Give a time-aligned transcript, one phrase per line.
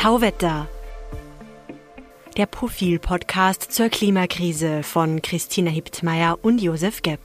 [0.00, 0.66] Tauwetter.
[2.38, 7.20] Der Profil-Podcast zur Klimakrise von Christina Hiptmeier und Josef Gepp.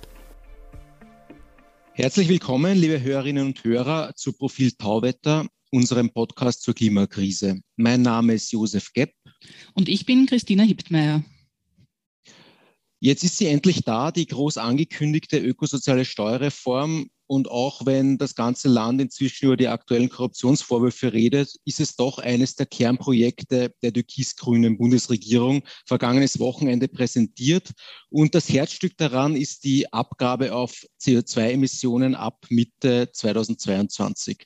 [1.93, 7.61] Herzlich willkommen, liebe Hörerinnen und Hörer, zu Profil Tauwetter, unserem Podcast zur Klimakrise.
[7.77, 9.13] Mein Name ist Josef Gepp.
[9.73, 11.23] Und ich bin Christina Hiptmeier.
[12.99, 17.09] Jetzt ist sie endlich da, die groß angekündigte ökosoziale Steuerreform.
[17.27, 22.19] Und auch wenn das ganze Land inzwischen über die aktuellen Korruptionsvorwürfe redet, ist es doch
[22.19, 27.71] eines der Kernprojekte der türkis-grünen Bundesregierung vergangenes Wochenende präsentiert.
[28.09, 34.45] Und das Herzstück daran ist die Abgabe auf CO2-Emissionen ab Mitte 2022.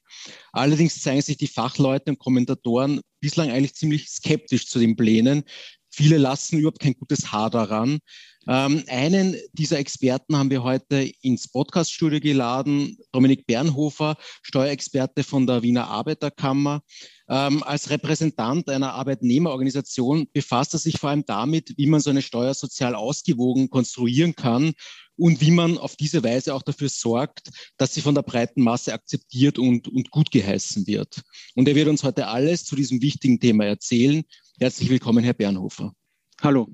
[0.54, 5.44] Allerdings zeigen sich die Fachleute und Kommentatoren bislang eigentlich ziemlich skeptisch zu den Plänen.
[5.92, 8.00] Viele lassen überhaupt kein gutes Haar daran.
[8.50, 15.62] Ähm, einen dieser Experten haben wir heute ins Podcaststudio geladen, Dominik Bernhofer, Steuerexperte von der
[15.62, 16.82] Wiener Arbeiterkammer.
[17.30, 22.24] Ähm, als Repräsentant einer Arbeitnehmerorganisation befasst er sich vor allem damit, wie man so eine
[22.24, 24.74] Steuer sozial ausgewogen konstruieren kann
[25.16, 28.94] und wie man auf diese Weise auch dafür sorgt, dass sie von der breiten Masse
[28.94, 31.22] akzeptiert und, und gut geheißen wird.
[31.54, 34.24] Und er wird uns heute alles zu diesem wichtigen Thema erzählen.
[34.60, 35.94] Herzlich willkommen, Herr Bernhofer.
[36.42, 36.74] Hallo.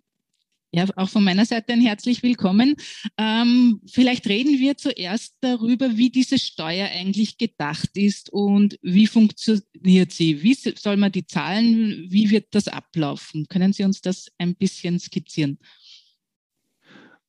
[0.75, 2.75] Ja, auch von meiner Seite ein herzlich willkommen.
[3.17, 10.11] Ähm, vielleicht reden wir zuerst darüber, wie diese Steuer eigentlich gedacht ist und wie funktioniert
[10.11, 10.43] sie?
[10.43, 12.07] Wie soll man die zahlen?
[12.09, 13.45] Wie wird das ablaufen?
[13.47, 15.59] Können Sie uns das ein bisschen skizzieren?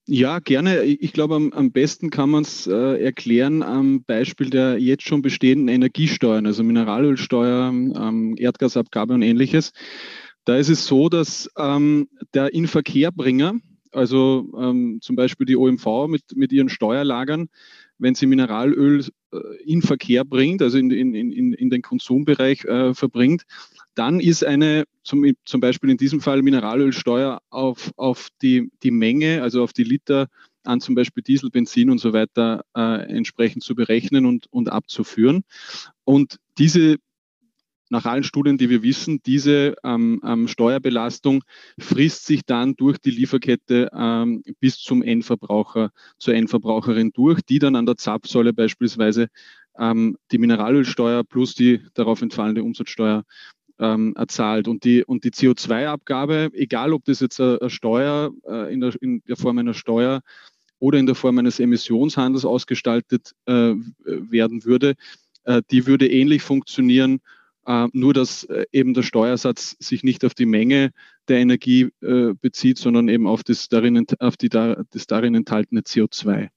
[0.08, 0.83] Ja, gerne.
[0.83, 5.22] Ich glaube, am, am besten kann man es äh, erklären am Beispiel der jetzt schon
[5.22, 9.72] bestehenden Energiesteuern, also Mineralölsteuer, ähm, Erdgasabgabe und ähnliches.
[10.47, 13.56] Da ist es so, dass ähm, der Inverkehrbringer,
[13.91, 17.48] also ähm, zum Beispiel die OMV mit, mit ihren Steuerlagern,
[17.98, 22.94] wenn sie Mineralöl äh, in Verkehr bringt, also in, in, in, in den Konsumbereich äh,
[22.94, 23.43] verbringt,
[23.97, 29.42] dann ist eine, zum, zum Beispiel in diesem Fall Mineralölsteuer auf, auf die, die Menge,
[29.42, 30.28] also auf die Liter
[30.62, 35.42] an zum Beispiel Diesel, Benzin und so weiter äh, entsprechend zu berechnen und, und abzuführen.
[36.04, 36.98] Und diese
[37.88, 41.44] nach allen Studien, die wir wissen, diese ähm, ähm, Steuerbelastung
[41.78, 47.76] frisst sich dann durch die Lieferkette ähm, bis zum Endverbraucher, zur Endverbraucherin durch, die dann
[47.76, 49.28] an der Zapfsäule beispielsweise
[49.78, 53.24] ähm, die Mineralölsteuer plus die darauf entfallende Umsatzsteuer
[53.78, 54.68] ähm, erzahlt.
[54.68, 59.22] Und die, und die CO2-Abgabe, egal ob das jetzt eine Steuer äh, in, der, in
[59.28, 60.22] der Form einer Steuer
[60.78, 63.74] oder in der Form eines Emissionshandels ausgestaltet äh,
[64.04, 64.94] werden würde,
[65.44, 67.20] äh, die würde ähnlich funktionieren
[67.66, 70.93] äh, nur dass äh, eben der Steuersatz sich nicht auf die Menge
[71.28, 76.49] der Energie äh, bezieht, sondern eben auf das darin, auf die, das darin enthaltene CO2.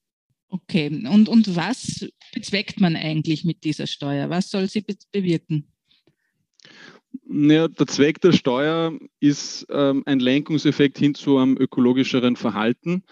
[0.50, 4.30] Okay, und, und was bezweckt man eigentlich mit dieser Steuer?
[4.30, 5.68] Was soll sie be bewirken?
[7.28, 13.04] Ja, der Zweck der Steuer ist ähm, ein Lenkungseffekt hin zu einem ökologischeren Verhalten.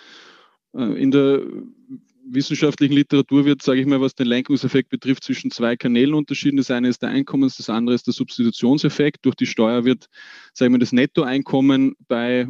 [0.74, 1.42] Äh, in der
[2.30, 6.58] wissenschaftlichen Literatur wird, sage ich mal, was den Lenkungseffekt betrifft, zwischen zwei Kanälen unterschieden.
[6.58, 9.26] Das eine ist der Einkommens, das andere ist der Substitutionseffekt.
[9.26, 10.08] Durch die Steuer wird,
[10.54, 12.48] sage ich mal, das Nettoeinkommen bei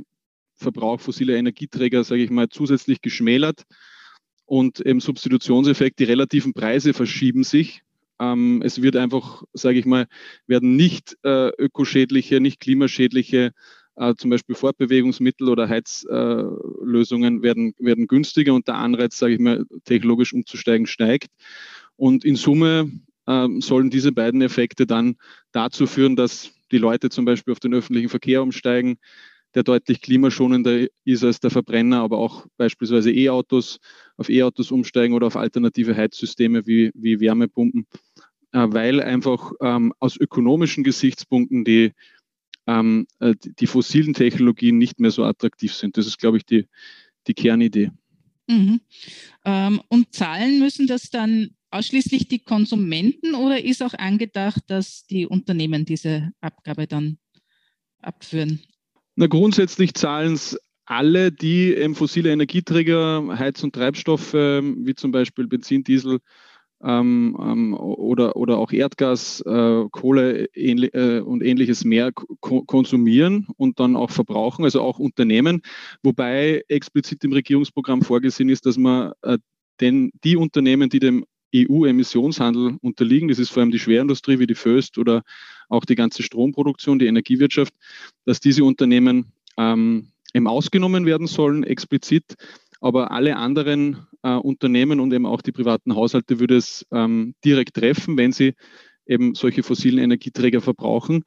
[0.56, 3.64] Verbrauch fossiler Energieträger, sage ich mal, zusätzlich geschmälert.
[4.46, 7.82] Und im Substitutionseffekt, die relativen Preise verschieben sich.
[8.20, 10.08] Ähm, es wird einfach, sage ich mal,
[10.48, 13.52] werden nicht äh, ökoschädliche, nicht klimaschädliche
[13.98, 19.66] äh, zum Beispiel Fortbewegungsmittel oder Heizlösungen werden, werden günstiger und der Anreiz, sage ich mal,
[19.86, 21.30] technologisch umzusteigen steigt.
[21.96, 22.92] Und in Summe
[23.26, 25.16] äh, sollen diese beiden Effekte dann
[25.52, 28.98] dazu führen, dass die Leute zum Beispiel auf den öffentlichen Verkehr umsteigen,
[29.56, 33.80] der deutlich klimaschonender ist als der Verbrenner, aber auch beispielsweise E-Autos,
[34.18, 37.88] auf E-Autos umsteigen oder auf alternative Heizsysteme wie, wie Wärmepumpen,
[38.52, 41.94] äh, weil einfach ähm, aus ökonomischen Gesichtspunkten die
[42.68, 45.98] ähm, äh, die fossilen Technologien nicht mehr so attraktiv sind.
[45.98, 46.68] Das ist, glaube ich, die,
[47.28, 47.92] die Kernidee.
[48.48, 48.82] Mhm.
[49.46, 55.26] Ähm, und zahlen müssen das dann ausschließlich die Konsumenten oder ist auch angedacht, dass die
[55.26, 57.18] Unternehmen diese Abgabe dann
[58.02, 58.62] abführen?
[59.16, 65.48] Na, grundsätzlich zahlen es alle, die ähm, fossile Energieträger, Heiz- und Treibstoffe, wie zum Beispiel
[65.48, 66.20] Benzin, Diesel,
[66.84, 73.48] ähm, ähm, oder, oder auch Erdgas, äh, Kohle ähnlich, äh, und ähnliches mehr ko konsumieren
[73.58, 75.62] und dann auch verbrauchen, also auch Unternehmen,
[76.04, 79.38] wobei explizit im Regierungsprogramm vorgesehen ist, dass man äh,
[79.80, 81.26] denn die Unternehmen, die dem
[81.56, 85.24] EU-Emissionshandel unterliegen, das ist vor allem die Schwerindustrie wie die Föst oder
[85.70, 87.74] auch die ganze Stromproduktion, die Energiewirtschaft,
[88.26, 90.12] dass diese Unternehmen ähm,
[90.46, 92.36] ausgenommen werden sollen, explizit.
[92.80, 97.76] Aber alle anderen äh, Unternehmen und eben auch die privaten Haushalte würde es ähm, direkt
[97.76, 98.54] treffen, wenn sie
[99.06, 101.24] eben solche fossilen Energieträger verbrauchen.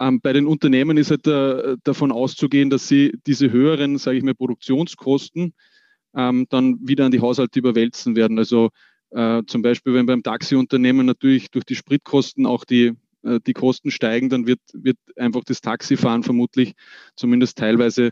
[0.00, 4.24] ähm, bei den Unternehmen ist halt äh, davon auszugehen, dass sie diese höheren, sage ich
[4.24, 5.54] mal, Produktionskosten
[6.14, 8.38] ähm, dann wieder an die Haushalte überwälzen werden.
[8.38, 8.70] Also
[9.10, 12.92] äh, zum Beispiel, wenn beim Taxiunternehmen natürlich durch die Spritkosten auch die,
[13.22, 16.74] äh, die Kosten steigen, dann wird, wird einfach das Taxifahren vermutlich
[17.16, 18.10] zumindest teilweise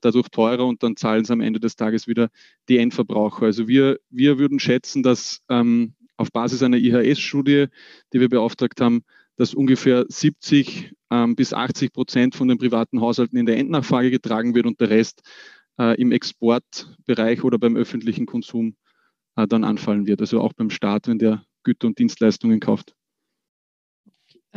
[0.00, 2.30] dadurch teurer und dann zahlen es am Ende des Tages wieder
[2.68, 3.46] die Endverbraucher.
[3.46, 7.66] Also wir, wir würden schätzen, dass ähm, auf Basis einer IHS-Studie,
[8.12, 9.02] die wir beauftragt haben,
[9.36, 14.54] dass ungefähr 70 ähm, bis 80 Prozent von den privaten Haushalten in der Endnachfrage getragen
[14.54, 15.22] wird und der Rest
[15.78, 18.74] äh, im Exportbereich oder beim öffentlichen Konsum
[19.36, 20.20] äh, dann anfallen wird.
[20.20, 22.94] Also auch beim Staat, wenn der Güter und Dienstleistungen kauft.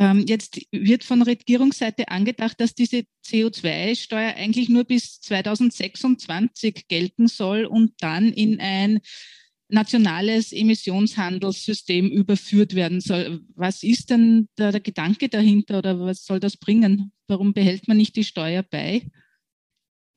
[0.02, 7.66] Ähm, jetzt wird von Regierungsseite angedacht, dass diese CO2-Steuer eigentlich nur bis 2026 gelten soll
[7.66, 8.98] und dann in ein
[9.68, 13.42] nationales Emissionshandelssystem überführt werden soll.
[13.54, 17.12] Was ist denn da der Gedanke dahinter oder was soll das bringen?
[17.28, 19.06] Warum behält man nicht die Steuer bei,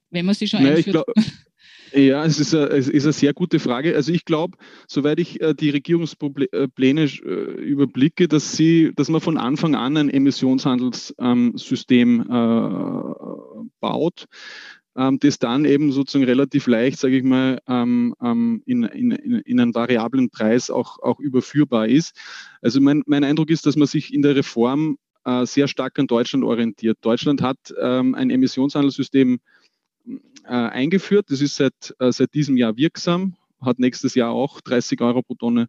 [0.09, 1.05] wenn man sie schon naja, einführt?
[1.95, 3.95] Ja, es ist, eine, es ist eine sehr gute Frage.
[3.95, 9.37] Also ich glaube, soweit ich äh, die Regierungspläne äh, überblicke, dass sie, dass man von
[9.37, 12.25] Anfang an ein Emissionshandelssystem äh,
[13.79, 14.25] baut,
[14.97, 19.61] ähm, das dann eben sozusagen relativ leicht, sage ich mal, ähm, ähm, in, in, in
[19.61, 22.13] einen variablen Preis auch, auch überführbar ist.
[22.61, 26.07] Also mein, mein Eindruck ist, dass man sich in der Reform äh, sehr stark an
[26.07, 26.97] Deutschland orientiert.
[26.99, 29.39] Deutschland hat ein Emissionshandelssystem äh,
[30.43, 31.25] eingeführt.
[31.29, 35.35] Das ist seit, äh, seit diesem Jahr wirksam, hat nächstes Jahr auch 30 Euro pro
[35.35, 35.67] Tonne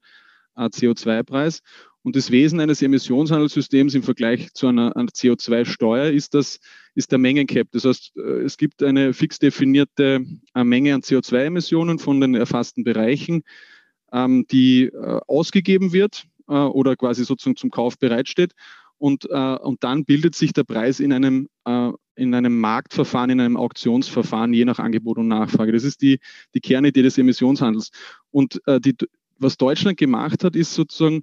[0.56, 1.62] äh, CO2-Preis.
[2.02, 6.60] Und das Wesen eines Emissionshandelssystems im Vergleich zu einer, einer CO2-Steuer ist, das,
[6.96, 7.68] ist der Mengencap.
[7.70, 10.24] Das heißt, äh, es gibt eine fix definierte
[10.54, 13.42] äh, Menge an CO2-Emissionen von den erfassten Bereichen,
[14.12, 18.52] ähm, die äh, ausgegeben wird oder quasi sozusagen zum Kauf bereitsteht.
[18.98, 21.48] Und, und dann bildet sich der Preis in einem,
[22.16, 25.72] in einem Marktverfahren, in einem Auktionsverfahren, je nach Angebot und Nachfrage.
[25.72, 26.18] Das ist die,
[26.54, 27.90] die Kernidee des Emissionshandels.
[28.30, 28.96] Und die,
[29.38, 31.22] was Deutschland gemacht hat, ist sozusagen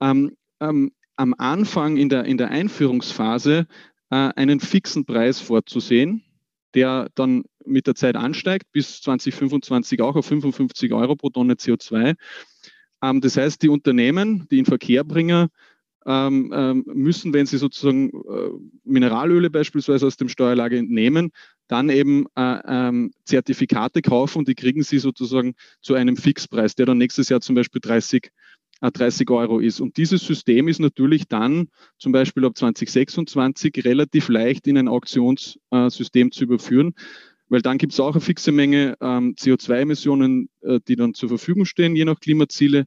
[0.00, 3.66] ähm, ähm, am Anfang in der, in der Einführungsphase
[4.10, 6.24] äh, einen fixen Preis vorzusehen,
[6.74, 12.16] der dann mit der Zeit ansteigt, bis 2025 auch auf 55 Euro pro Tonne CO2.
[13.02, 15.50] Ähm, das heißt, die Unternehmen, die Inverkehrbringer, ähm, ähm,
[16.06, 18.50] müssen, wenn sie sozusagen äh,
[18.84, 21.30] Mineralöle beispielsweise aus dem Steuerlage entnehmen,
[21.66, 26.86] dann eben äh, ähm, Zertifikate kaufen und die kriegen sie sozusagen zu einem Fixpreis, der
[26.86, 28.30] dann nächstes Jahr zum Beispiel 30
[28.80, 29.80] 30 Euro ist.
[29.80, 31.68] Und dieses System ist natürlich dann
[31.98, 36.94] zum Beispiel ab 2026 relativ leicht in ein Auktionssystem zu überführen,
[37.48, 41.64] weil dann gibt es auch eine fixe Menge ähm, CO2-Emissionen, äh, die dann zur Verfügung
[41.64, 42.86] stehen, je nach Klimaziele.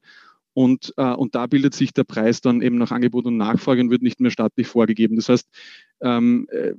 [0.58, 3.92] Und, äh, und da bildet sich der Preis dann eben nach Angebot und Nachfrage und
[3.92, 5.16] wird nicht mehr staatlich vorgegeben.
[5.16, 5.48] Das heißt,
[6.02, 6.74] ähm, äh,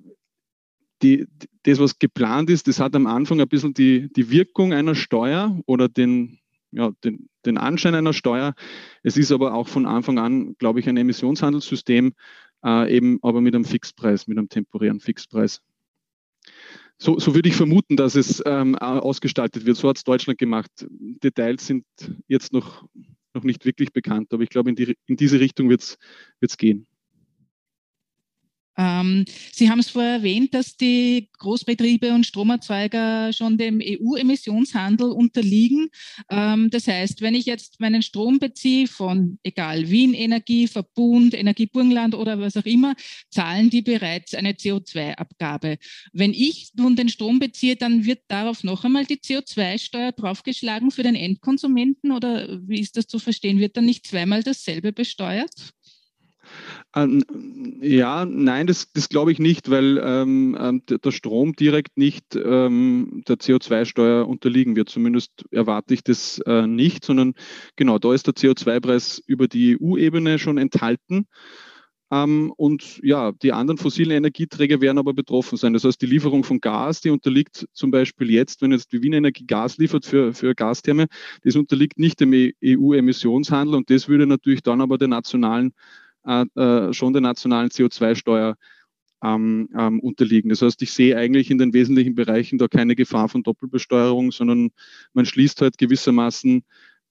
[1.00, 1.28] die,
[1.62, 5.60] das, was geplant ist, das hat am Anfang ein bisschen die, die Wirkung einer Steuer
[5.66, 6.40] oder den,
[6.72, 8.56] ja, den, den Anschein einer Steuer.
[9.04, 12.14] Es ist aber auch von Anfang an, glaube ich, ein Emissionshandelssystem,
[12.64, 15.62] äh, eben aber mit einem Fixpreis, mit einem temporären Fixpreis.
[17.00, 19.76] So, so würde ich vermuten, dass es ähm, ausgestaltet wird.
[19.76, 20.68] So hat es Deutschland gemacht.
[21.22, 21.84] Details sind
[22.26, 22.88] jetzt noch,
[23.38, 25.96] noch nicht wirklich bekannt, aber ich glaube, in, die, in diese Richtung wird
[26.40, 26.86] es gehen.
[28.78, 35.88] Ähm, Sie haben es vorher erwähnt, dass die Großbetriebe und Stromerzeuger schon dem EU-Emissionshandel unterliegen.
[36.30, 42.14] Ähm, das heißt, wenn ich jetzt meinen Strom beziehe von, egal, Wien Energie, Verbund, Energieburgenland
[42.14, 42.94] oder was auch immer,
[43.30, 45.78] zahlen die bereits eine CO2-Abgabe.
[46.12, 51.02] Wenn ich nun den Strom beziehe, dann wird darauf noch einmal die CO2-Steuer draufgeschlagen für
[51.02, 53.58] den Endkonsumenten oder wie ist das zu verstehen?
[53.58, 55.74] Wird dann nicht zweimal dasselbe besteuert?
[56.94, 57.22] Ähm,
[57.82, 63.22] ja, nein, das, das glaube ich nicht, weil ähm, ähm der Strom direkt nicht ähm,
[63.28, 64.88] der CO2-Steuer unterliegen wird.
[64.88, 67.34] Zumindest erwarte ich das äh, nicht, sondern
[67.76, 71.26] genau, da ist der CO2-Preis über die EU-Ebene schon enthalten.
[72.10, 75.74] Ähm, und ja, die anderen fossilen Energieträger werden aber betroffen sein.
[75.74, 79.12] Das heißt, die Lieferung von Gas, die unterliegt zum Beispiel jetzt, wenn jetzt die Wien
[79.12, 81.06] Energie Gas liefert für, für Gastherme,
[81.42, 85.74] das unterliegt nicht dem EU-Emissionshandel und das würde natürlich dann aber der nationalen
[86.24, 88.56] äh, schon der nationalen CO2-Steuer
[89.22, 90.50] ähm, ähm, unterliegen.
[90.50, 94.70] Das heißt, ich sehe eigentlich in den wesentlichen Bereichen da keine Gefahr von Doppelbesteuerung, sondern
[95.12, 96.62] man schließt halt gewissermaßen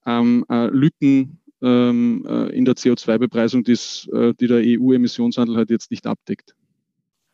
[0.06, 6.06] ähm, äh, Lücken ähm, äh, in der CO2-Bepreisung, äh, die der EU-Emissionshandel halt jetzt nicht
[6.06, 6.54] abdeckt.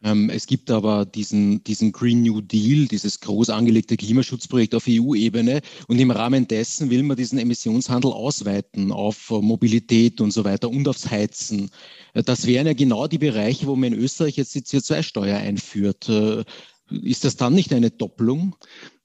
[0.04, 5.62] Ähm, es gibt aber diesen, diesen Green New Deal, dieses groß angelegte Klimaschutzprojekt auf EU-Ebene.
[5.88, 10.86] Und im Rahmen dessen will man diesen Emissionshandel ausweiten auf Mobilität und so weiter und
[10.86, 11.70] aufs Heizen.
[12.12, 16.08] Äh, das wären ja genau die Bereiche, wo man in Österreich jetzt die CO2-Steuer einführt.
[16.10, 16.44] Äh,
[16.90, 18.56] ist das dann nicht eine Doppelung?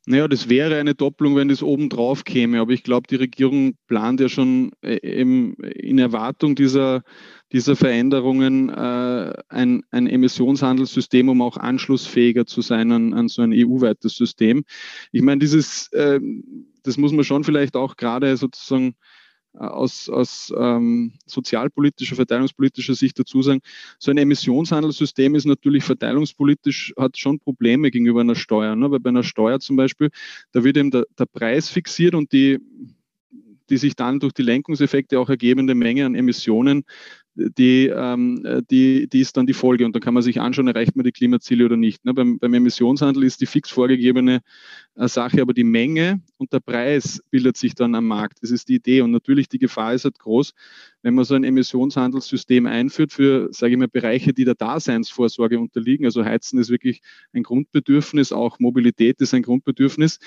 [0.10, 2.60] Naja, das wäre eine Doppelung, wenn das oben drauf käme.
[2.60, 7.04] Aber ich glaube, die Regierung plant ja schon eben äh, in Erwartung dieser,
[7.52, 13.54] dieser Veränderungen äh, ein, ein Emissionshandelssystem, um auch anschlussfähiger zu sein an, an so ein
[13.54, 14.64] EU-weites System.
[15.12, 16.20] Ich meine, dieses, äh,
[16.82, 18.96] das muss man schon vielleicht auch gerade sozusagen
[19.54, 23.62] aus, aus ähm, sozialpolitischer, verteilungspolitischer Sicht dazu sagen,
[23.98, 28.76] so ein Emissionshandelssystem ist natürlich verteilungspolitisch, hat schon Probleme gegenüber einer Steuer.
[28.76, 28.92] Ne?
[28.92, 30.10] Weil bei einer Steuer zum Beispiel,
[30.52, 32.60] da wird eben der, der Preis fixiert und die
[33.70, 36.86] die sich dann durch die Lenkungseffekte auch ergebende Menge an Emissionen
[37.58, 39.86] die, ähm, die, die ist dann die Folge.
[39.86, 42.04] Und dann kann man sich anschauen, erreicht man die Klimaziele oder nicht.
[42.06, 42.14] Ne?
[42.14, 44.42] Beim, beim Emissionshandel ist die fix vorgegebene
[44.96, 48.40] äh, Sache, aber die Menge und der Preis bildet sich dann am Markt.
[48.42, 49.02] Das ist die Idee.
[49.02, 50.54] Und natürlich die Gefahr ist halt groß,
[51.02, 56.06] wenn man so ein Emissionshandelssystem einführt für, sage ich mal, Bereiche, die der Daseinsvorsorge unterliegen.
[56.06, 57.02] Also Heizen ist wirklich
[57.34, 60.20] ein Grundbedürfnis, auch Mobilität ist ein Grundbedürfnis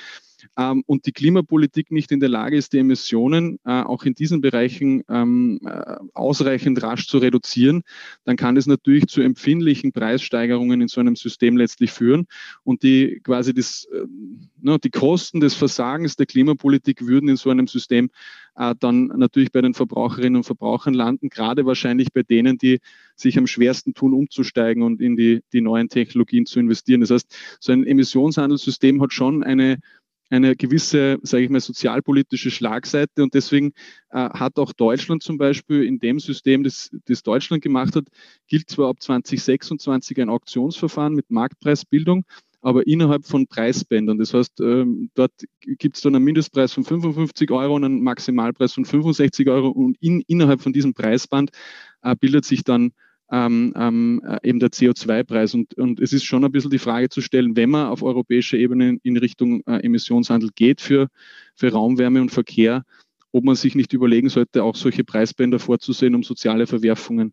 [0.56, 4.40] ähm, und die Klimapolitik nicht in der Lage ist, die Emissionen äh, auch in diesen
[4.40, 7.82] Bereichen ähm, äh, ausreichend rasch zu reduzieren,
[8.24, 12.26] dann kann es natürlich zu empfindlichen Preissteigerungen in so einem System letztlich führen.
[12.64, 14.06] Und die quasi das, äh,
[14.60, 18.10] ne, die Kosten des Versagens der Klimapolitik würden in so einem System
[18.54, 22.80] äh, dann natürlich bei den Verbraucherinnen und Verbrauchern landen, gerade wahrscheinlich bei denen, die
[23.16, 27.00] sich am schwersten tun, umzusteigen und in die, die neuen Technologien zu investieren.
[27.00, 29.78] Das heißt, so ein Emissionshandelssystem hat schon eine
[30.32, 33.22] eine gewisse, sage ich mal, sozialpolitische Schlagseite.
[33.22, 33.72] Und deswegen
[34.10, 38.06] äh, hat auch Deutschland zum Beispiel in dem System, das, das Deutschland gemacht hat,
[38.48, 42.24] gilt zwar ab 2026 ein Auktionsverfahren mit Marktpreisbildung,
[42.62, 44.18] aber innerhalb von Preisbändern.
[44.18, 48.72] Das heißt, ähm, dort gibt es dann einen Mindestpreis von 55 Euro und einen Maximalpreis
[48.72, 51.50] von 65 Euro und in, innerhalb von diesem Preisband
[52.02, 52.92] äh, bildet sich dann
[53.32, 55.54] ähm, ähm, äh, eben der CO2-Preis.
[55.54, 58.58] Und, und es ist schon ein bisschen die Frage zu stellen, wenn man auf europäischer
[58.58, 61.08] Ebene in Richtung äh, Emissionshandel geht für,
[61.56, 62.84] für Raumwärme und Verkehr,
[63.32, 67.32] ob man sich nicht überlegen sollte, auch solche Preisbänder vorzusehen, um soziale Verwerfungen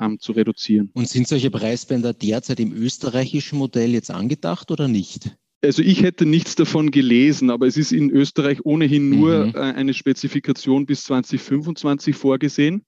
[0.00, 0.90] ähm, zu reduzieren.
[0.94, 5.36] Und sind solche Preisbänder derzeit im österreichischen Modell jetzt angedacht oder nicht?
[5.62, 9.54] Also ich hätte nichts davon gelesen, aber es ist in Österreich ohnehin nur mhm.
[9.54, 12.84] äh, eine Spezifikation bis 2025 vorgesehen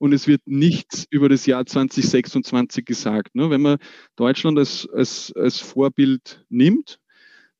[0.00, 3.34] und es wird nichts über das Jahr 2026 gesagt.
[3.34, 3.50] Ne?
[3.50, 3.76] Wenn man
[4.16, 6.98] Deutschland als, als, als Vorbild nimmt,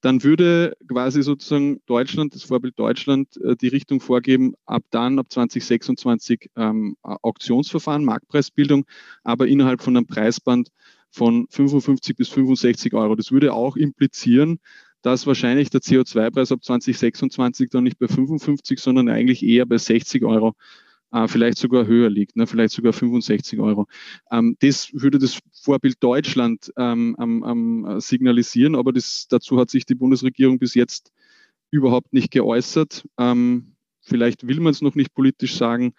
[0.00, 5.26] dann würde quasi sozusagen Deutschland, das Vorbild Deutschland, äh, die Richtung vorgeben, ab dann, ab
[5.28, 8.87] 2026 ähm, Auktionsverfahren, Marktpreisbildung,
[9.23, 10.70] aber innerhalb von einem Preisband
[11.11, 13.16] von 55 bis 65 Euro.
[13.16, 14.61] Das würde auch implizieren,
[15.02, 20.25] dass wahrscheinlich der CO2-Preis ab 2026 dann nicht bei 55, sondern eigentlich eher bei 60
[20.25, 20.54] Euro
[21.12, 23.86] äh, vielleicht sogar höher liegt, ne, vielleicht sogar 65 Euro.
[24.30, 29.94] Ähm, das würde das Vorbild Deutschland ähm, ähm, signalisieren, aber das, dazu hat sich die
[29.94, 31.12] Bundesregierung bis jetzt
[31.70, 33.06] überhaupt nicht geäußert.
[33.18, 35.94] Ähm, vielleicht will man es noch nicht politisch sagen,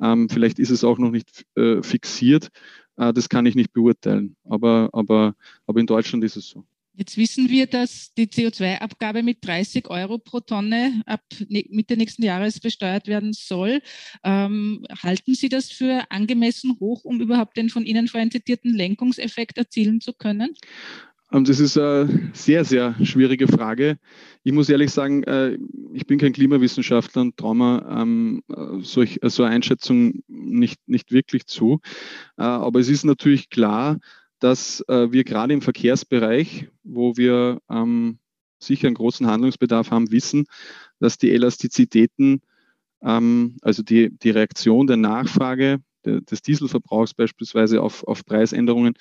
[0.00, 2.48] ähm, vielleicht ist es auch noch nicht äh, fixiert.
[2.96, 5.34] Äh, das kann ich nicht beurteilen, aber, aber,
[5.66, 6.64] aber in Deutschland ist es so.
[6.98, 12.58] Jetzt wissen wir, dass die CO2-Abgabe mit 30 Euro pro Tonne ab Mitte nächsten Jahres
[12.58, 13.82] besteuert werden soll.
[14.24, 19.58] Ähm, halten Sie das für angemessen hoch, um überhaupt den von Ihnen vorhin zitierten Lenkungseffekt
[19.58, 20.54] erzielen zu können?
[21.32, 23.98] Ähm, das ist eine sehr, sehr schwierige Frage.
[24.42, 25.58] Ich muss ehrlich sagen, äh,
[25.92, 28.42] ich bin kein Klimawissenschaftler und traue mir ähm,
[28.80, 31.80] so eine Einschätzung nicht, nicht wirklich zu.
[32.38, 33.98] Äh, aber es ist natürlich klar,
[34.46, 38.20] dass äh, wir gerade im Verkehrsbereich, wo wir ähm,
[38.60, 40.46] sicher einen großen Handlungsbedarf haben, wissen,
[41.00, 42.42] dass die Elastizitäten,
[43.02, 48.94] ähm, also die, die Reaktion der Nachfrage de, des Dieselverbrauchs beispielsweise auf, auf Preisänderungen,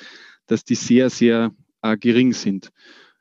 [0.47, 1.51] dass die sehr, sehr
[1.83, 2.71] äh, gering sind.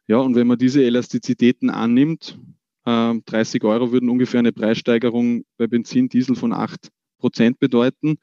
[0.07, 2.39] Ja, und wenn man diese Elastizitäten annimmt,
[2.87, 6.89] äh, 30 Euro würden ungefähr eine Preissteigerung bei Benzin, Diesel von 8
[7.19, 8.17] Prozent bedeuten.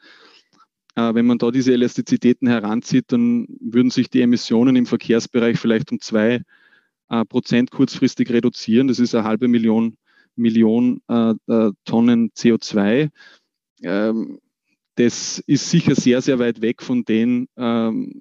[0.96, 5.92] Äh, wenn man da diese Elastizitäten heranzieht, dann würden sich die Emissionen im Verkehrsbereich vielleicht
[5.92, 6.42] um zwei
[7.10, 8.88] äh, Prozent kurzfristig reduzieren.
[8.88, 9.98] Das ist eine halbe Million,
[10.36, 11.34] Million äh,
[11.86, 13.10] Tonnen CO2.
[13.84, 14.40] Ähm,
[14.96, 18.20] das ist sicher sehr, sehr weit weg von den, ähm,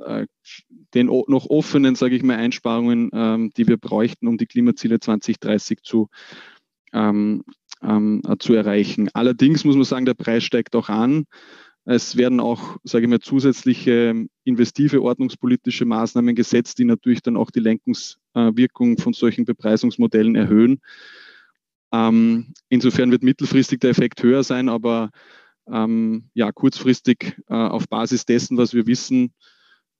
[0.95, 5.83] den noch offenen, sage ich mal, Einsparungen, ähm, die wir bräuchten, um die Klimaziele 2030
[5.83, 6.09] zu,
[6.93, 9.11] zu erreichen.
[9.13, 11.27] Allerdings muss man sagen, der Preis steigt auch an.
[11.85, 17.51] Es werden auch, sage ich mal, zusätzliche investive ordnungspolitische Maßnahmen gesetzt, die natürlich dann auch
[17.51, 20.81] die Lenkungswirkung von solchen Bepreisungsmodellen erhöhen.
[21.93, 25.11] Ähm, insofern wird mittelfristig der Effekt höher sein, aber
[25.67, 29.33] ähm, ja, kurzfristig äh, auf Basis dessen, was wir wissen,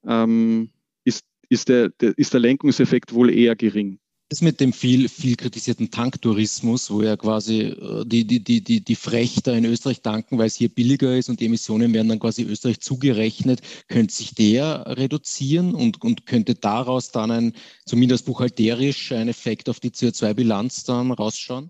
[0.05, 0.69] ähm,
[1.03, 3.99] ist, ist, der, der, ist der Lenkungseffekt wohl eher gering.
[4.31, 8.79] Das mit dem viel, viel kritisierten Tanktourismus, wo ja quasi äh, die, die, die, die,
[8.79, 12.19] die Frechter in Österreich tanken, weil es hier billiger ist und die Emissionen werden dann
[12.19, 13.59] quasi Österreich zugerechnet,
[13.89, 17.53] könnte sich der reduzieren und, und könnte daraus dann ein,
[17.85, 21.69] zumindest buchhalterisch, ein Effekt auf die CO2-Bilanz dann rausschauen?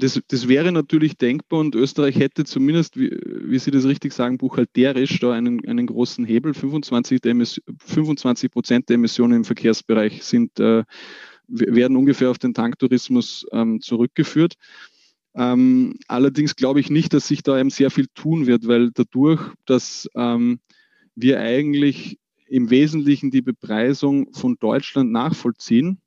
[0.00, 4.38] Das, das wäre natürlich denkbar und Österreich hätte zumindest, wie, wie Sie das richtig sagen,
[4.38, 6.54] buchhalterisch da einen, einen großen Hebel.
[6.54, 7.20] 25,
[7.84, 10.84] 25 Prozent der Emissionen im Verkehrsbereich sind, äh,
[11.48, 14.54] werden ungefähr auf den Tanktourismus ähm, zurückgeführt.
[15.34, 19.40] Ähm, allerdings glaube ich nicht, dass sich da eben sehr viel tun wird, weil dadurch,
[19.66, 20.60] dass ähm,
[21.14, 26.00] wir eigentlich im Wesentlichen die Bepreisung von Deutschland nachvollziehen,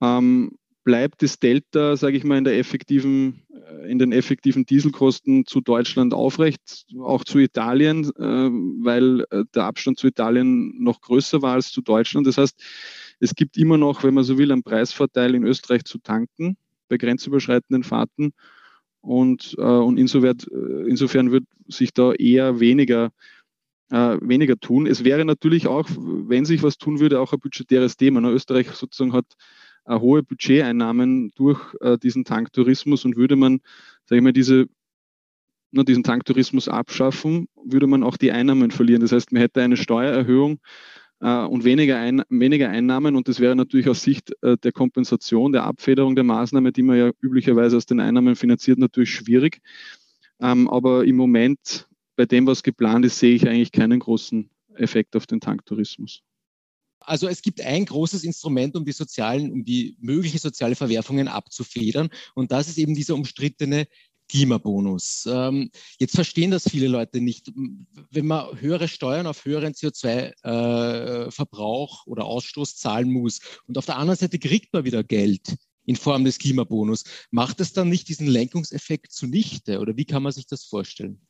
[0.00, 0.52] ähm,
[0.88, 5.60] bleibt das Delta, sage ich mal, in, der effektiven, äh, in den effektiven Dieselkosten zu
[5.60, 8.48] Deutschland aufrecht, auch zu Italien, äh,
[8.82, 12.26] weil äh, der Abstand zu Italien noch größer war als zu Deutschland.
[12.26, 12.58] Das heißt,
[13.20, 16.56] es gibt immer noch, wenn man so will, einen Preisvorteil in Österreich zu tanken
[16.88, 18.32] bei grenzüberschreitenden Fahrten.
[19.02, 20.38] Und, und insofern,
[20.86, 23.10] insofern wird sich da eher weniger
[23.90, 24.86] weniger tun.
[24.86, 28.20] Es wäre natürlich auch, wenn sich was tun würde, auch ein budgetäres Thema.
[28.20, 28.30] Ne?
[28.32, 29.36] Österreich sozusagen hat äh,
[29.88, 33.60] hohe Budgeteinnahmen durch äh, diesen Tanktourismus und würde man,
[34.04, 34.66] sage ich mal, diese,
[35.70, 39.02] na, diesen Tanktourismus abschaffen, würde man auch die Einnahmen verlieren.
[39.02, 40.60] Das heißt, man hätte eine Steuererhöhung
[41.20, 45.52] äh, und weniger, ein, weniger Einnahmen und das wäre natürlich aus Sicht äh, der Kompensation,
[45.52, 49.60] der Abfederung der Maßnahme, die man ja üblicherweise aus den Einnahmen finanziert, natürlich schwierig.
[50.40, 55.16] Ähm, aber im Moment, bei dem, was geplant ist, sehe ich eigentlich keinen großen Effekt
[55.16, 56.22] auf den Tanktourismus.
[57.00, 62.08] Also es gibt ein großes Instrument, um die sozialen, um die mögliche soziale Verwerfungen abzufedern.
[62.34, 63.86] Und das ist eben dieser umstrittene
[64.28, 65.26] Klimabonus.
[65.30, 67.52] Ähm, jetzt verstehen das viele Leute nicht.
[68.10, 73.96] Wenn man höhere Steuern auf höheren CO2-Verbrauch äh, oder Ausstoß zahlen muss und auf der
[73.96, 75.56] anderen Seite kriegt man wieder Geld
[75.86, 79.80] in Form des Klimabonus, macht es dann nicht diesen Lenkungseffekt zunichte?
[79.80, 81.26] Oder wie kann man sich das vorstellen?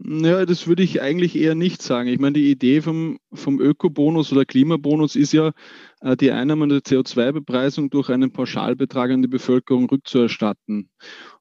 [0.00, 2.08] Ja, das würde ich eigentlich eher nicht sagen.
[2.08, 5.52] Ich meine, die Idee vom, vom Ökobonus oder Klimabonus ist ja,
[6.00, 10.88] äh, die Einnahmen der CO2-Bepreisung durch einen Pauschalbetrag an die Bevölkerung rückzuerstatten.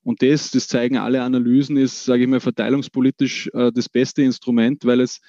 [0.04, 4.84] Und das, das zeigen alle Analysen, ist, sage ich mal, verteilungspolitisch äh, das beste Instrument,
[4.86, 5.22] weil es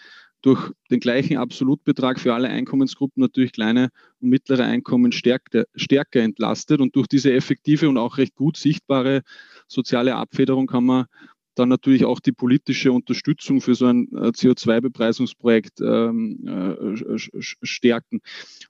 [0.43, 6.81] durch den gleichen Absolutbetrag für alle Einkommensgruppen natürlich kleine und mittlere Einkommen stärker, stärker entlastet.
[6.81, 9.23] Und durch diese effektive und auch recht gut sichtbare
[9.69, 11.07] soziale Abfederung kann man
[11.55, 18.21] dann natürlich auch die politische Unterstützung für so ein äh, CO2-Bepreisungsprojekt ähm, äh, stärken.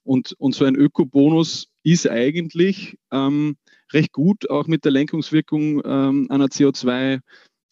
[0.03, 3.57] Und, und so ein Ökobonus ist eigentlich ähm,
[3.93, 7.21] recht gut auch mit der Lenkungswirkung ähm, einer CO2-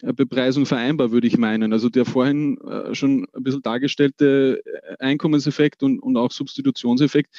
[0.02, 1.74] Bepreisung vereinbar, würde ich meinen.
[1.74, 4.62] Also der vorhin äh, schon ein bisschen dargestellte
[4.98, 7.34] Einkommenseffekt und, und auch Substitutionseffekt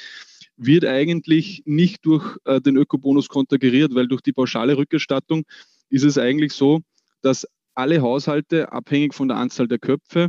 [0.56, 5.42] wird eigentlich nicht durch äh, den Ökobonus konterkariert, weil durch die pauschale Rückerstattung
[5.90, 6.80] ist es eigentlich so,
[7.20, 10.28] dass alle Haushalte, abhängig von der Anzahl der Köpfe,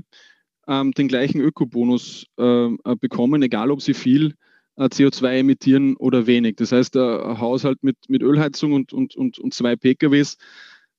[0.67, 4.35] ähm, den gleichen Ökobonus ähm, äh, bekommen, egal ob sie viel
[4.77, 6.55] äh, CO2 emittieren oder wenig.
[6.55, 10.37] Das heißt, ein Haushalt mit, mit Ölheizung und, und, und, und zwei PKWs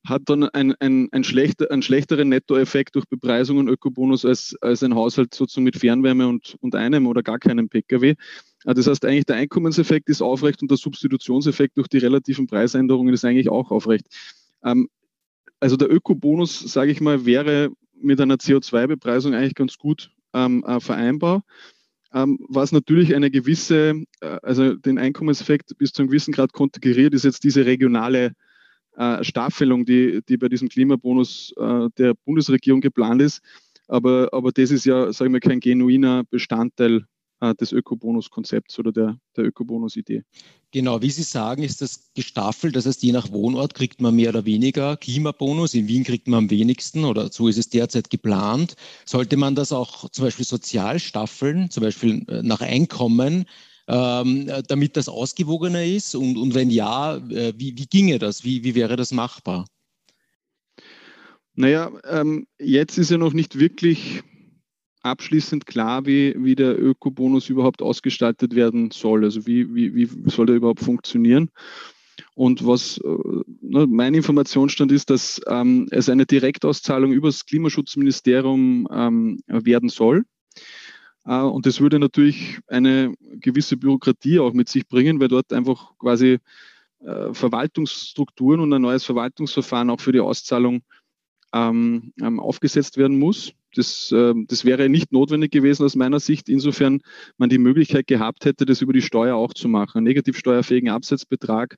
[0.07, 4.83] hat dann ein, ein, ein schlechter, einen schlechteren Nettoeffekt durch Bepreisung und Ökobonus als, als
[4.83, 8.11] ein Haushalt sozusagen mit Fernwärme und, und einem oder gar keinem Pkw.
[8.65, 13.15] Äh, das heißt, eigentlich der Einkommenseffekt ist aufrecht und der Substitutionseffekt durch die relativen Preisänderungen
[13.15, 14.07] ist eigentlich auch aufrecht.
[14.63, 14.89] Ähm,
[15.65, 20.79] also der Ökobonus, sage ich mal, wäre mit einer CO2-Bepreisung eigentlich ganz gut ähm, äh,
[20.79, 21.43] vereinbar.
[22.13, 27.15] Ähm, was natürlich eine gewisse, äh, also den Einkommenseffekt bis zu einem gewissen Grad konterkariert,
[27.15, 28.35] ist jetzt diese regionale
[28.99, 33.41] äh, Staffelung, die, die bei diesem Klimabonus äh, der Bundesregierung geplant ist.
[33.89, 37.07] Aber, aber das ist ja, sagen wir, kein genuiner Bestandteil
[37.53, 40.23] des Ökobonus-Konzepts oder der, der Ökobonus-Idee.
[40.71, 42.75] Genau, wie Sie sagen, ist das gestaffelt.
[42.75, 45.75] Das heißt, je nach Wohnort kriegt man mehr oder weniger Klimabonus.
[45.75, 48.75] In Wien kriegt man am wenigsten oder so ist es derzeit geplant.
[49.05, 53.45] Sollte man das auch zum Beispiel sozial staffeln, zum Beispiel äh, nach Einkommen,
[53.87, 56.15] ähm, damit das ausgewogener ist?
[56.15, 58.45] Und, und wenn ja, äh, wie, wie ginge das?
[58.45, 59.67] Wie, wie wäre das machbar?
[61.57, 64.25] Naja, ähm, jetzt ist ja noch nicht wirklich
[65.05, 69.25] abschließend klar, wie, wie der Ökobonus überhaupt ausgestaltet werden soll.
[69.25, 71.51] Also wie, wie, wie soll der überhaupt funktionieren?
[72.35, 78.89] Und was äh, ne, mein Informationsstand ist, dass ähm, es eine Direktauszahlung über das Klimaschutzministerium
[78.91, 80.25] ähm, werden soll.
[81.27, 85.97] Äh, und das würde natürlich eine gewisse Bürokratie auch mit sich bringen, weil dort einfach
[85.99, 86.39] quasi
[87.01, 90.83] äh, Verwaltungsstrukturen und ein neues Verwaltungsverfahren auch für die Auszahlung
[91.53, 93.53] ähm, ähm, aufgesetzt werden muss.
[93.75, 97.01] Das, äh, das wäre nicht notwendig gewesen aus meiner Sicht, insofern
[97.37, 99.99] man die Möglichkeit gehabt hätte, das über die Steuer auch zu machen.
[99.99, 101.77] Einen negativsteuerfähigen Absetzbetrag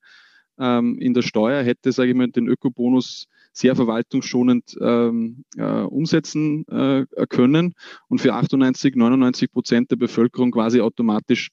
[0.58, 6.66] ähm, in der Steuer hätte, sage ich mal, den Ökobonus sehr verwaltungsschonend ähm, äh, umsetzen
[6.68, 7.74] äh, können
[8.08, 11.50] und für 98, 99 Prozent der Bevölkerung quasi automatisch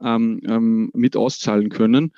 [0.00, 2.12] ähm, ähm, mit auszahlen können.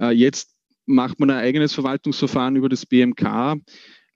[0.00, 0.54] Äh, jetzt
[0.86, 3.56] macht man ein eigenes Verwaltungsverfahren über das BMK.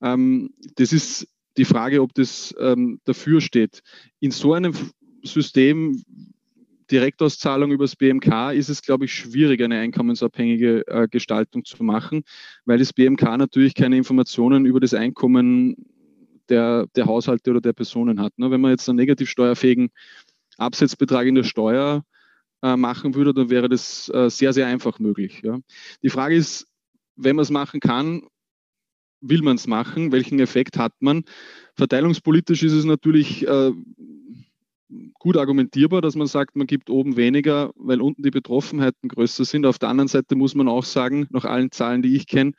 [0.01, 3.83] Ähm, das ist die Frage, ob das ähm, dafür steht.
[4.21, 4.75] In so einem
[5.23, 6.03] System
[6.91, 12.25] Direktauszahlung übers BMK ist es, glaube ich, schwierig, eine einkommensabhängige äh, Gestaltung zu machen,
[12.67, 15.77] weil das BMK natürlich keine Informationen über das Einkommen
[16.49, 18.39] der, der Haushalte oder der Personen hat.
[18.39, 18.51] Ne?
[18.51, 19.91] Wenn man jetzt einen negativ steuerfähigen
[20.59, 22.05] Absetzbetrag in der Steuer
[22.63, 25.41] äh, machen würde, dann wäre das äh, sehr, sehr einfach möglich.
[25.43, 25.59] Ja?
[26.03, 26.67] Die Frage ist,
[27.17, 28.27] wenn man es machen kann,
[29.29, 30.13] will man es machen?
[30.13, 31.25] Welchen Effekt hat man?
[31.75, 33.73] Verteilungspolitisch ist es natürlich äh,
[35.19, 39.67] gut argumentierbar, dass man sagt, man gibt oben weniger, weil unten die Betroffenheiten größer sind.
[39.67, 42.53] Auf der anderen Seite muss man auch sagen, nach allen Zahlen, die ich kenne,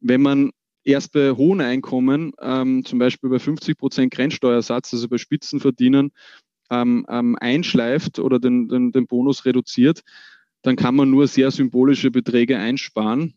[0.00, 0.50] wenn man
[0.84, 6.10] erst bei hohen Einkommen, ähm, zum Beispiel bei 50 Prozent Grenzsteuersatz, also bei Spitzenverdienern,
[6.70, 10.02] ähm, ähm, einschleift oder den, den, den Bonus reduziert,
[10.62, 13.34] dann kann man nur sehr symbolische Beträge einsparen,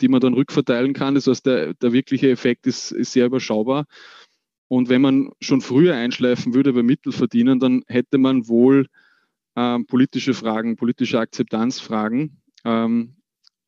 [0.00, 1.14] die man dann rückverteilen kann.
[1.14, 3.86] Das heißt, der, der wirkliche Effekt ist, ist sehr überschaubar.
[4.68, 8.86] Und wenn man schon früher einschleifen würde bei Mittelverdienern, dann hätte man wohl
[9.54, 12.40] ähm, politische Fragen, politische Akzeptanzfragen.
[12.64, 13.16] Ähm,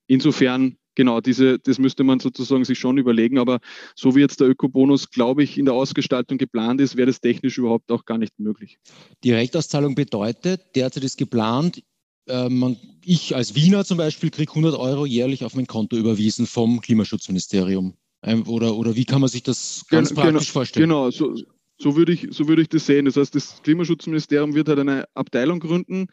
[0.06, 3.38] insofern, genau, diese, das müsste man sozusagen sich schon überlegen.
[3.38, 3.60] Aber
[3.94, 7.58] so wie jetzt der Ökobonus, glaube ich, in der Ausgestaltung geplant ist, wäre das technisch
[7.58, 8.78] überhaupt auch gar nicht möglich.
[9.22, 11.82] Direktauszahlung bedeutet, derzeit ist geplant,
[12.28, 16.46] äh, man, ich als Wiener zum Beispiel kriege 100 Euro jährlich auf mein Konto überwiesen
[16.46, 17.94] vom Klimaschutzministerium.
[18.22, 20.88] Ähm, oder, oder wie kann man sich das ganz genau, praktisch vorstellen?
[20.88, 21.34] Genau, so,
[21.78, 23.04] so, würde ich, so würde ich das sehen.
[23.04, 26.06] Das heißt, das Klimaschutzministerium wird halt eine Abteilung gründen,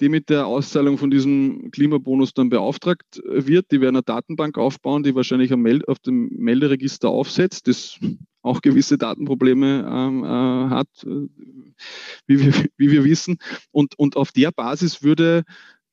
[0.00, 3.72] die mit der Auszahlung von diesem Klimabonus dann beauftragt wird.
[3.72, 7.98] Die werden eine Datenbank aufbauen, die wahrscheinlich auf dem Melderegister aufsetzt, das
[8.42, 11.28] auch gewisse Datenprobleme ähm, äh, hat, äh,
[12.26, 13.38] wie wir, wie wir wissen.
[13.72, 15.44] Und, und auf der Basis würde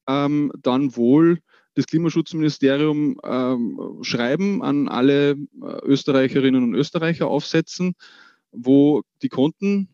[0.07, 1.39] ähm, dann wohl
[1.75, 5.35] das Klimaschutzministerium ähm, schreiben an alle äh,
[5.83, 7.95] Österreicherinnen und Österreicher aufsetzen,
[8.51, 9.89] wo die Konten,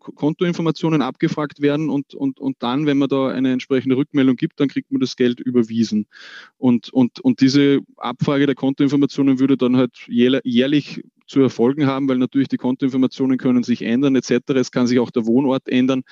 [0.00, 4.68] Kontoinformationen abgefragt werden und, und, und dann, wenn man da eine entsprechende Rückmeldung gibt, dann
[4.68, 6.06] kriegt man das Geld überwiesen.
[6.58, 12.18] Und, und, und diese Abfrage der Kontoinformationen würde dann halt jährlich zu erfolgen haben, weil
[12.18, 14.40] natürlich die Kontoinformationen können sich ändern etc.
[14.56, 16.02] Es kann sich auch der Wohnort ändern.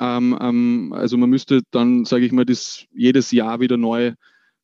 [0.00, 4.14] Ähm, ähm, also man müsste dann, sage ich mal, das jedes Jahr wieder neu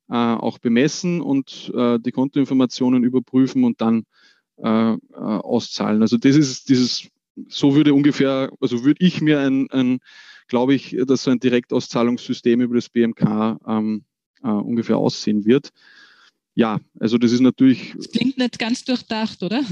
[0.08, 4.04] äh, auch bemessen und äh, die Kontoinformationen überprüfen und dann
[4.56, 6.00] äh, auszahlen.
[6.00, 7.10] Also das ist dieses,
[7.48, 9.98] so würde ungefähr, also würde ich mir ein, ein
[10.48, 14.04] glaube ich, dass so ein Direktauszahlungssystem über das BMK ähm,
[14.42, 15.72] äh, ungefähr aussehen wird
[16.56, 17.92] ja, also das ist natürlich.
[17.94, 19.62] Das klingt nicht ganz durchdacht, oder?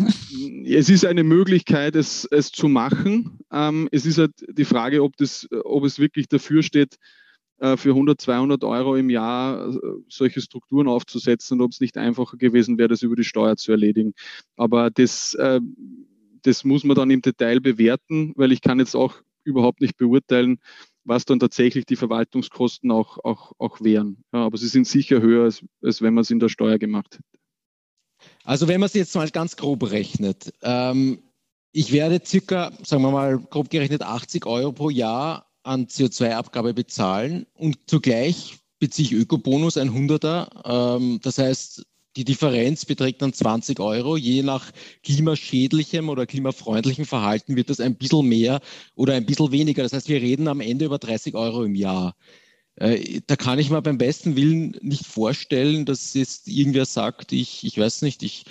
[0.67, 3.39] Es ist eine Möglichkeit, es, es zu machen.
[3.51, 6.99] Ähm, es ist halt die Frage, ob, das, ob es wirklich dafür steht,
[7.57, 9.79] äh, für 100, 200 Euro im Jahr äh,
[10.11, 13.73] solche Strukturen aufzusetzen und ob es nicht einfacher gewesen wäre, das über die Steuer zu
[13.73, 14.13] erledigen.
[14.57, 15.61] Aber das, äh,
[16.43, 20.59] das muss man dann im Detail bewerten, weil ich kann jetzt auch überhaupt nicht beurteilen,
[21.05, 24.25] was dann tatsächlich die Verwaltungskosten auch, auch, auch wären.
[24.33, 27.15] Ja, aber sie sind sicher höher, als, als wenn man es in der Steuer gemacht
[27.15, 27.41] hätte.
[28.45, 31.23] Also wenn man es jetzt mal ganz grob rechnet, ähm,
[31.73, 37.47] ich werde circa, sagen wir mal, grob gerechnet 80 Euro pro Jahr an CO2-Abgabe bezahlen
[37.55, 40.63] und zugleich beziehe ich Ökobonus, ein Hunderter.
[40.65, 41.85] Ähm, das heißt,
[42.17, 44.17] die Differenz beträgt dann 20 Euro.
[44.17, 44.71] Je nach
[45.03, 48.61] klimaschädlichem oder klimafreundlichem Verhalten wird das ein bisschen mehr
[48.95, 49.83] oder ein bisschen weniger.
[49.83, 52.15] Das heißt, wir reden am Ende über 30 Euro im Jahr.
[52.77, 57.65] Äh, da kann ich mir beim besten Willen nicht vorstellen, dass jetzt irgendwer sagt, ich,
[57.65, 58.45] ich weiß nicht, ich,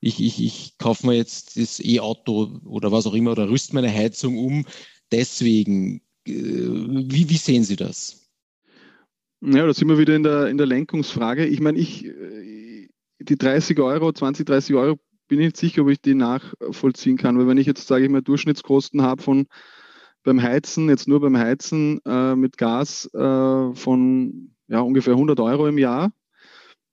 [0.00, 3.92] ich, ich, ich kaufe mir jetzt das E-Auto oder was auch immer oder rüste meine
[3.92, 4.66] Heizung um.
[5.12, 8.28] Deswegen, äh, wie, wie sehen Sie das?
[9.40, 11.46] Ja, da sind wir wieder in der, in der Lenkungsfrage.
[11.46, 12.04] Ich meine, ich,
[13.20, 17.38] die 30 Euro, 20, 30 Euro, bin ich nicht sicher, ob ich die nachvollziehen kann.
[17.38, 19.46] Weil wenn ich jetzt, sage ich mal, Durchschnittskosten habe von
[20.24, 25.66] beim Heizen, jetzt nur beim Heizen äh, mit Gas äh, von ja, ungefähr 100 Euro
[25.68, 26.12] im Jahr,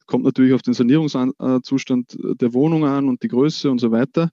[0.06, 4.30] kommt natürlich auf den Sanierungszustand der Wohnung an und die Größe und so weiter.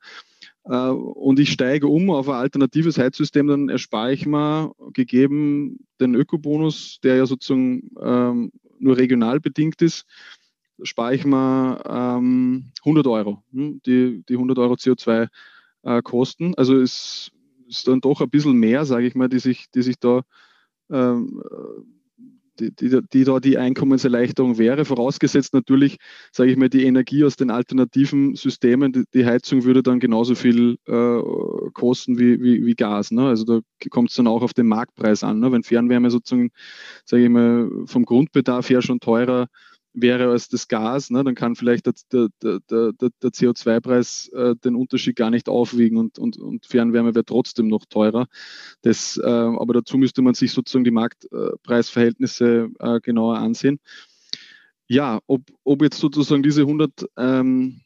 [0.65, 6.15] Äh, und ich steige um auf ein alternatives Heizsystem, dann erspare ich mir gegeben den
[6.15, 10.07] Ökobonus, der ja sozusagen ähm, nur regional bedingt ist,
[10.83, 15.29] spare ich mir ähm, 100 Euro, hm, die, die 100 Euro CO2
[15.83, 16.55] äh, kosten.
[16.57, 17.31] Also es
[17.69, 20.23] ist dann doch ein bisschen mehr, sage ich mal, die sich, die sich da
[20.91, 21.43] ähm,
[22.61, 25.97] die, die, die, da die Einkommenserleichterung wäre, vorausgesetzt natürlich,
[26.33, 30.35] sage ich mal, die Energie aus den alternativen Systemen, die, die Heizung würde dann genauso
[30.35, 33.11] viel äh, kosten wie, wie, wie Gas.
[33.11, 33.27] Ne?
[33.27, 35.41] Also da kommt es dann auch auf den Marktpreis an.
[35.41, 35.51] Ne?
[35.51, 36.51] Wenn Fernwärme sozusagen,
[37.05, 39.49] sage ich mal, vom Grundbedarf her schon teurer
[39.95, 44.75] wäre als das Gas, ne, dann kann vielleicht der, der, der, der CO2-Preis äh, den
[44.75, 48.27] Unterschied gar nicht aufwiegen und, und, und Fernwärme wäre trotzdem noch teurer.
[48.83, 53.81] Das, äh, aber dazu müsste man sich sozusagen die Marktpreisverhältnisse äh, genauer ansehen.
[54.89, 57.81] Ja, ob, ob jetzt sozusagen diese 100 ähm,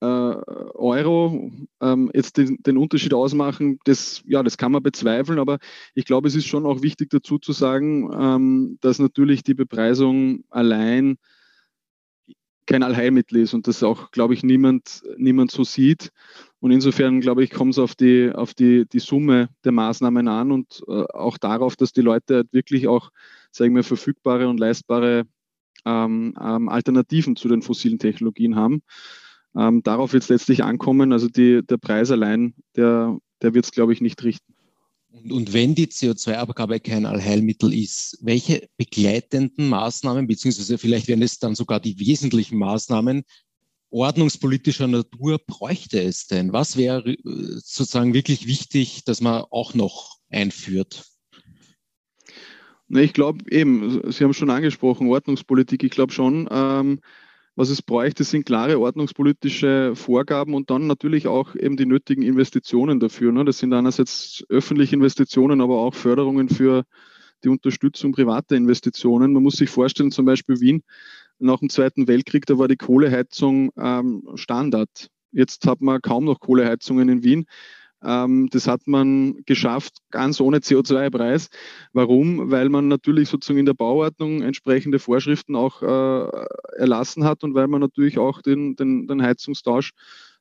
[0.00, 5.58] äh, Euro ähm, jetzt den, den, Unterschied ausmachen, das, ja, das kann man bezweifeln, aber
[5.94, 10.44] ich glaube, es ist schon auch wichtig dazu zu sagen, ähm, dass natürlich die Bepreisung
[10.50, 11.18] allein
[12.68, 16.12] kein Allheilmittel ist und das auch, glaube ich, niemand, niemand so sieht.
[16.60, 20.52] Und insofern, glaube ich, kommt es auf die, auf die, die Summe der Maßnahmen an
[20.52, 23.10] und äh, auch darauf, dass die Leute halt wirklich auch,
[23.52, 25.24] sagen wir, verfügbare und leistbare
[25.86, 28.82] ähm, ähm, Alternativen zu den fossilen Technologien haben.
[29.56, 31.12] Ähm, darauf wird es letztlich ankommen.
[31.12, 34.52] Also die, der Preis allein, der, der wird es, glaube ich, nicht richten.
[35.10, 41.54] Und, wenn die CO2-Abgabe kein Allheilmittel ist, welche begleitenden Maßnahmen, beziehungsweise vielleicht wären es dann
[41.54, 43.24] sogar die wesentlichen Maßnahmen
[43.90, 46.52] ordnungspolitischer Natur bräuchte es denn?
[46.52, 51.04] Was wäre äh, sozusagen wirklich wichtig, dass man auch noch einführt?
[52.90, 55.82] ich glaube eben, Sie haben schon angesprochen, Ordnungspolitik.
[55.84, 57.00] Ich glaube schon, ähm,
[57.58, 63.00] was es bräuchte, sind klare ordnungspolitische Vorgaben und dann natürlich auch eben die nötigen Investitionen
[63.00, 63.32] dafür.
[63.32, 63.44] Ne?
[63.44, 66.84] Das sind einerseits öffentliche Investitionen, aber auch Förderungen für
[67.42, 69.32] die Unterstützung privater Investitionen.
[69.32, 70.84] Man muss sich vorstellen, zum Beispiel Wien
[71.40, 75.08] nach dem Zweiten Weltkrieg, da war die Kohleheizung ähm, Standard.
[75.32, 77.46] Jetzt hat man kaum noch Kohleheizungen in Wien.
[78.02, 81.50] Ähm, das hat man geschafft, ganz ohne CO2-Preis.
[81.92, 82.50] Warum?
[82.50, 87.68] Weil man natürlich sozusagen in der Bauordnung entsprechende Vorschriften auch äh, erlassen hat und weil
[87.68, 89.92] man natürlich auch den, den, den Heizungstausch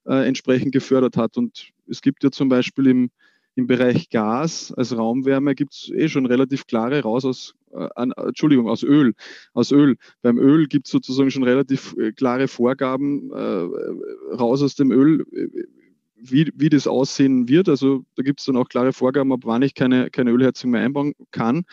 [0.06, 1.38] äh, entsprechend gefördert hat.
[1.38, 3.10] Und es gibt ja zum Beispiel im,
[3.56, 8.70] im Bereich Gas als Raumwärme gibt es eh schon relativ klare raus aus, äh, Entschuldigung,
[8.70, 9.16] aus Öl.
[9.54, 9.98] Aus Öl.
[10.22, 15.26] Beim Öl gibt es sozusagen schon relativ äh, klare Vorgaben äh, raus aus dem Öl
[16.20, 17.70] wie, wie das aussehen wird.
[17.70, 20.82] Also da gibt es dann auch klare Vorgaben, ab wann ich keine, keine Ölheizung mehr
[20.82, 21.66] einbauen kann.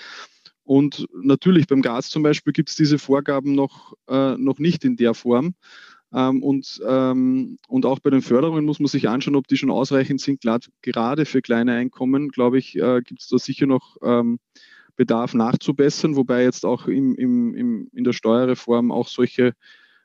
[0.65, 4.97] Und natürlich beim Gas zum Beispiel gibt es diese Vorgaben noch, äh, noch nicht in
[4.97, 5.55] der Form.
[6.13, 9.71] Ähm, und, ähm, und auch bei den Förderungen muss man sich anschauen, ob die schon
[9.71, 10.43] ausreichend sind.
[10.83, 14.39] Gerade für kleine Einkommen, glaube ich, äh, gibt es da sicher noch ähm,
[14.97, 19.55] Bedarf nachzubessern, wobei jetzt auch im, im, im, in der Steuerreform auch solche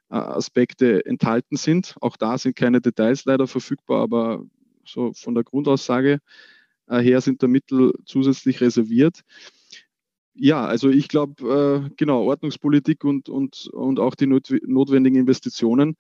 [0.10, 1.96] Aspekte enthalten sind.
[2.02, 4.44] Auch da sind keine Details leider verfügbar, aber
[4.86, 6.20] so von der Grundaussage
[6.88, 9.22] äh, her sind da Mittel zusätzlich reserviert.
[10.34, 15.96] Ja, also ich glaube, äh, genau, Ordnungspolitik und, und, und auch die notwendigen Investitionen,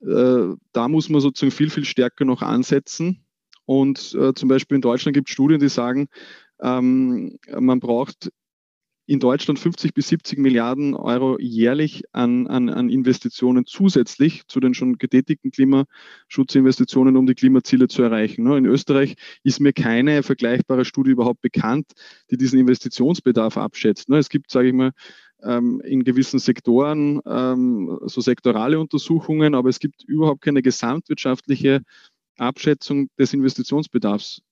[0.00, 3.24] da muss man sozusagen viel, viel stärker noch ansetzen.
[3.64, 6.08] Und zum Beispiel in Deutschland gibt es Studien, die sagen,
[6.60, 8.30] ähm, man braucht
[9.06, 14.74] in Deutschland 50 bis 70 Milliarden Euro jährlich an, an, an Investitionen zusätzlich zu den
[14.74, 18.44] schon getätigten Klimaschutzinvestitionen, um die Klimaziele zu erreichen.
[18.44, 18.56] Ne?
[18.56, 21.92] In Österreich ist mir keine vergleichbare Studie überhaupt bekannt,
[22.30, 24.08] die diesen Investitionsbedarf abschätzt.
[24.08, 24.18] Ne?
[24.18, 24.92] Es gibt, sage ich mal,
[25.42, 31.82] ähm, in gewissen Sektoren ähm, so sektorale Untersuchungen, aber es gibt überhaupt keine gesamtwirtschaftliche
[32.38, 34.42] Abschätzung des Investitionsbedarfs.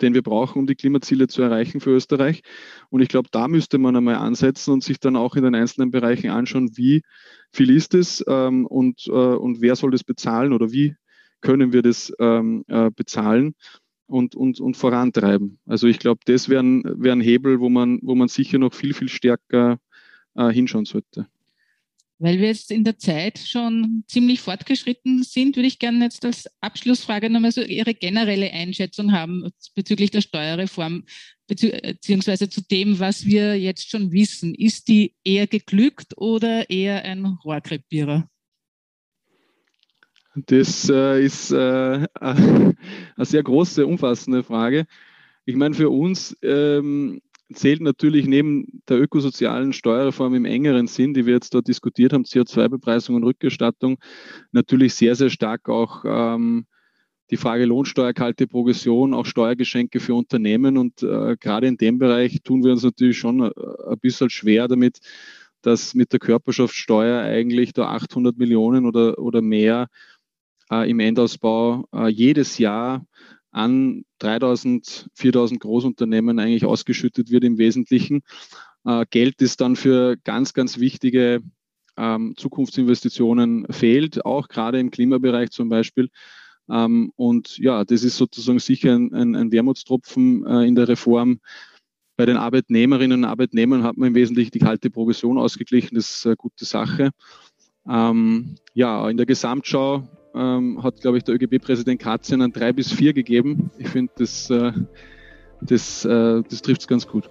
[0.00, 2.42] Den wir brauchen, um die Klimaziele zu erreichen für Österreich.
[2.90, 5.90] Und ich glaube, da müsste man einmal ansetzen und sich dann auch in den einzelnen
[5.90, 7.02] Bereichen anschauen, wie
[7.52, 10.94] viel ist es ähm, und, äh, und wer soll das bezahlen oder wie
[11.40, 13.54] können wir das ähm, äh, bezahlen
[14.06, 15.58] und, und, und vorantreiben.
[15.66, 18.94] Also ich glaube, das wäre ein, wär Hebel, wo man, wo man sicher noch viel,
[18.94, 19.78] viel stärker
[20.34, 21.26] äh, hinschauen sollte.
[22.22, 26.48] Weil wir jetzt in der Zeit schon ziemlich fortgeschritten sind, würde ich gerne jetzt als
[26.60, 31.02] Abschlussfrage nochmal so Ihre generelle Einschätzung haben bezüglich der Steuerreform,
[31.48, 34.54] beziehungsweise zu dem, was wir jetzt schon wissen.
[34.54, 38.28] Ist die eher geglückt oder eher ein Rohrkrepierer?
[40.36, 42.76] Das äh, ist äh, eine
[43.18, 44.86] sehr große, umfassende Frage.
[45.44, 47.20] Ich meine, für uns ähm,
[47.54, 52.24] zählt natürlich neben der ökosozialen Steuerreform im engeren Sinn, die wir jetzt dort diskutiert haben,
[52.24, 53.98] CO2-Bepreisung und Rückerstattung,
[54.52, 56.66] natürlich sehr, sehr stark auch ähm,
[57.30, 60.76] die Frage Lohnsteuer, kalte Progression, auch Steuergeschenke für Unternehmen.
[60.76, 63.50] Und äh, gerade in dem Bereich tun wir uns natürlich schon äh,
[63.88, 65.00] ein bisschen schwer damit,
[65.62, 69.88] dass mit der Körperschaftssteuer eigentlich da 800 Millionen oder, oder mehr
[70.70, 73.06] äh, im Endausbau äh, jedes Jahr
[73.52, 78.22] an 3000, 4000 Großunternehmen eigentlich ausgeschüttet wird im Wesentlichen.
[78.84, 81.42] Äh, Geld ist dann für ganz, ganz wichtige
[81.96, 86.08] ähm, Zukunftsinvestitionen fehlt, auch gerade im Klimabereich zum Beispiel.
[86.70, 91.40] Ähm, und ja, das ist sozusagen sicher ein, ein, Wermutstropfen äh, in der Reform.
[92.16, 95.94] Bei den Arbeitnehmerinnen und Arbeitnehmern hat man im Wesentlichen die kalte Progression ausgeglichen.
[95.96, 97.10] Das ist eine gute Sache.
[97.88, 102.92] Ähm, ja, in der Gesamtschau ähm, hat, glaube ich, der ÖGB-Präsident Katzin ein 3 bis
[102.92, 103.70] 4 gegeben.
[103.78, 104.72] Ich finde, das, äh,
[105.60, 107.28] das, äh, das trifft es ganz gut.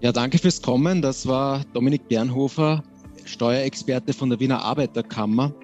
[0.00, 1.00] Ja, danke fürs Kommen.
[1.00, 2.82] Das war Dominik Bernhofer,
[3.24, 5.54] Steuerexperte von der Wiener Arbeiterkammer.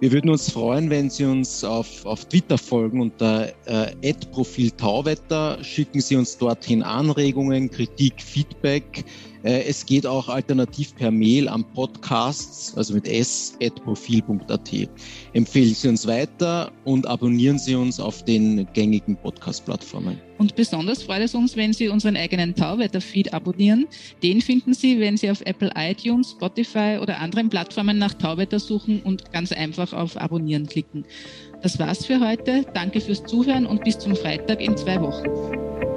[0.00, 4.70] Wir würden uns freuen, wenn Sie uns auf, auf Twitter folgen unter äh, Profil.
[5.62, 9.06] Schicken Sie uns dorthin Anregungen, Kritik, Feedback.
[9.46, 14.70] Äh, es geht auch alternativ per Mail am Podcasts, also mit s.profil.at.
[15.34, 20.18] Empfehlen Sie uns weiter und abonnieren Sie uns auf den gängigen Podcast-Plattformen.
[20.38, 23.86] Und besonders freut es uns, wenn Sie unseren eigenen Tauwetter-Feed abonnieren.
[24.20, 29.00] Den finden Sie, wenn Sie auf Apple iTunes, Spotify oder anderen Plattformen nach Tauwetter suchen
[29.02, 31.04] und ganz einfach auf Abonnieren klicken.
[31.62, 32.66] Das war's für heute.
[32.74, 35.95] Danke fürs Zuhören und bis zum Freitag in zwei Wochen.